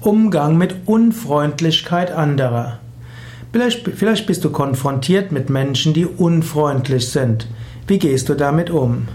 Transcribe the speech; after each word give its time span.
Umgang 0.00 0.56
mit 0.58 0.74
Unfreundlichkeit 0.86 2.12
anderer. 2.12 2.78
Vielleicht, 3.52 3.88
vielleicht, 3.88 4.26
bist 4.26 4.44
du 4.44 4.50
konfrontiert 4.50 5.32
mit 5.32 5.48
Menschen, 5.48 5.94
die 5.94 6.04
unfreundlich 6.04 7.08
sind. 7.08 7.46
Wie 7.86 7.98
gehst 7.98 8.28
du 8.28 8.34
damit 8.34 8.70
um? 8.70 9.08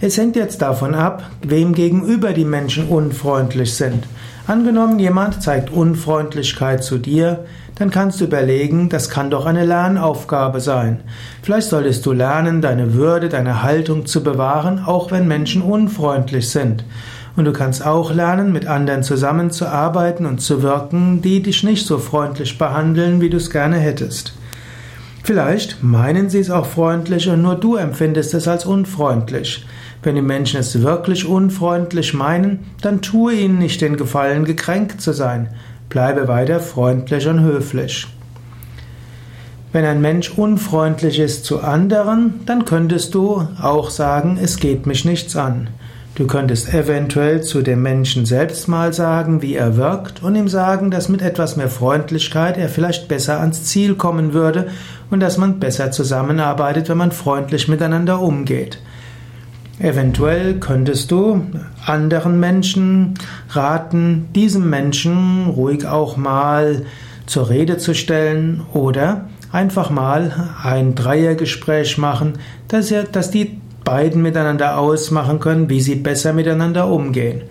Es 0.00 0.16
hängt 0.16 0.36
jetzt 0.36 0.62
davon 0.62 0.94
ab, 0.94 1.28
wem 1.42 1.74
gegenüber 1.74 2.32
die 2.32 2.44
Menschen 2.44 2.88
unfreundlich 2.88 3.74
sind. 3.74 4.04
Angenommen, 4.46 4.98
jemand 4.98 5.42
zeigt 5.42 5.70
Unfreundlichkeit 5.70 6.84
zu 6.84 6.98
dir, 6.98 7.44
dann 7.74 7.90
kannst 7.90 8.20
du 8.20 8.24
überlegen, 8.24 8.88
das 8.88 9.10
kann 9.10 9.30
doch 9.30 9.46
eine 9.46 9.64
Lernaufgabe 9.64 10.60
sein. 10.60 11.00
Vielleicht 11.42 11.68
solltest 11.68 12.06
du 12.06 12.12
lernen, 12.12 12.62
deine 12.62 12.94
Würde, 12.94 13.28
deine 13.28 13.62
Haltung 13.62 14.06
zu 14.06 14.22
bewahren, 14.22 14.84
auch 14.84 15.10
wenn 15.10 15.26
Menschen 15.26 15.62
unfreundlich 15.62 16.50
sind. 16.50 16.84
Und 17.36 17.44
du 17.44 17.52
kannst 17.52 17.86
auch 17.86 18.12
lernen, 18.12 18.52
mit 18.52 18.66
anderen 18.66 19.02
zusammenzuarbeiten 19.02 20.26
und 20.26 20.40
zu 20.40 20.62
wirken, 20.62 21.22
die 21.22 21.42
dich 21.42 21.62
nicht 21.62 21.86
so 21.86 21.98
freundlich 21.98 22.58
behandeln, 22.58 23.20
wie 23.20 23.30
du 23.30 23.36
es 23.36 23.50
gerne 23.50 23.76
hättest. 23.76 24.34
Vielleicht 25.22 25.82
meinen 25.82 26.30
sie 26.30 26.40
es 26.40 26.50
auch 26.50 26.66
freundlich 26.66 27.28
und 27.28 27.42
nur 27.42 27.54
du 27.54 27.76
empfindest 27.76 28.34
es 28.34 28.48
als 28.48 28.64
unfreundlich. 28.64 29.64
Wenn 30.02 30.14
die 30.14 30.22
Menschen 30.22 30.60
es 30.60 30.82
wirklich 30.82 31.26
unfreundlich 31.26 32.14
meinen, 32.14 32.60
dann 32.80 33.02
tue 33.02 33.34
ihnen 33.34 33.58
nicht 33.58 33.80
den 33.80 33.96
Gefallen, 33.96 34.44
gekränkt 34.44 35.00
zu 35.00 35.12
sein. 35.12 35.50
Bleibe 35.90 36.26
weiter 36.26 36.58
freundlich 36.58 37.26
und 37.26 37.40
höflich. 37.40 38.06
Wenn 39.72 39.84
ein 39.84 40.00
Mensch 40.00 40.30
unfreundlich 40.30 41.20
ist 41.20 41.44
zu 41.44 41.60
anderen, 41.60 42.40
dann 42.46 42.64
könntest 42.64 43.14
du 43.14 43.46
auch 43.60 43.90
sagen, 43.90 44.38
es 44.42 44.56
geht 44.56 44.86
mich 44.86 45.04
nichts 45.04 45.36
an. 45.36 45.68
Du 46.16 46.26
könntest 46.26 46.74
eventuell 46.74 47.42
zu 47.42 47.62
dem 47.62 47.82
Menschen 47.82 48.26
selbst 48.26 48.68
mal 48.68 48.92
sagen, 48.92 49.42
wie 49.42 49.54
er 49.54 49.76
wirkt 49.76 50.22
und 50.22 50.34
ihm 50.34 50.48
sagen, 50.48 50.90
dass 50.90 51.08
mit 51.08 51.22
etwas 51.22 51.56
mehr 51.56 51.70
Freundlichkeit 51.70 52.58
er 52.58 52.68
vielleicht 52.68 53.08
besser 53.08 53.40
ans 53.40 53.64
Ziel 53.64 53.94
kommen 53.94 54.32
würde 54.32 54.68
und 55.10 55.20
dass 55.20 55.38
man 55.38 55.60
besser 55.60 55.92
zusammenarbeitet, 55.92 56.88
wenn 56.88 56.98
man 56.98 57.12
freundlich 57.12 57.68
miteinander 57.68 58.20
umgeht. 58.20 58.80
Eventuell 59.78 60.58
könntest 60.58 61.10
du 61.10 61.46
anderen 61.86 62.38
Menschen 62.38 63.14
raten, 63.48 64.28
diesem 64.34 64.68
Menschen 64.68 65.46
ruhig 65.46 65.86
auch 65.86 66.18
mal 66.18 66.82
zur 67.24 67.48
Rede 67.48 67.78
zu 67.78 67.94
stellen 67.94 68.62
oder 68.74 69.28
einfach 69.52 69.88
mal 69.88 70.50
ein 70.62 70.94
Dreiergespräch 70.94 71.96
machen, 71.96 72.34
dass, 72.68 72.90
er, 72.90 73.04
dass 73.04 73.30
die 73.30 73.58
beiden 73.90 74.22
miteinander 74.22 74.78
ausmachen 74.78 75.40
können, 75.40 75.68
wie 75.68 75.80
sie 75.80 75.96
besser 75.96 76.32
miteinander 76.32 76.86
umgehen. 76.86 77.42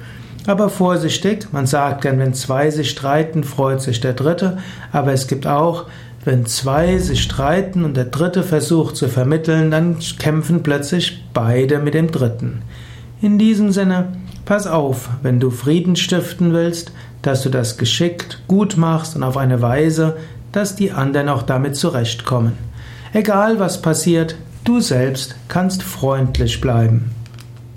Aber 0.47 0.69
vorsichtig, 0.69 1.47
man 1.51 1.67
sagt 1.67 2.01
gern, 2.01 2.17
wenn 2.17 2.33
zwei 2.33 2.71
sich 2.71 2.89
streiten, 2.89 3.43
freut 3.43 3.81
sich 3.81 3.99
der 3.99 4.13
Dritte, 4.13 4.57
aber 4.93 5.11
es 5.11 5.27
gibt 5.27 5.45
auch 5.45 5.85
wenn 6.25 6.45
zwei 6.45 6.97
sich 6.97 7.23
streiten 7.23 7.85
und 7.85 7.95
der 7.95 8.05
dritte 8.05 8.43
versucht 8.43 8.97
zu 8.97 9.07
vermitteln, 9.07 9.71
dann 9.71 9.97
kämpfen 10.19 10.63
plötzlich 10.63 11.23
beide 11.33 11.79
mit 11.79 11.93
dem 11.93 12.11
dritten. 12.11 12.61
In 13.21 13.39
diesem 13.39 13.71
Sinne, 13.71 14.09
pass 14.45 14.67
auf, 14.67 15.09
wenn 15.23 15.39
du 15.39 15.49
Frieden 15.49 15.95
stiften 15.95 16.53
willst, 16.53 16.91
dass 17.21 17.43
du 17.43 17.49
das 17.49 17.77
geschickt 17.77 18.41
gut 18.47 18.75
machst 18.77 19.15
und 19.15 19.23
auf 19.23 19.37
eine 19.37 19.61
Weise, 19.61 20.17
dass 20.51 20.75
die 20.75 20.91
anderen 20.91 21.29
auch 21.29 21.43
damit 21.43 21.75
zurechtkommen. 21.75 22.53
Egal 23.13 23.59
was 23.59 23.81
passiert, 23.81 24.35
du 24.63 24.79
selbst 24.79 25.35
kannst 25.47 25.83
freundlich 25.83 26.61
bleiben. 26.61 27.11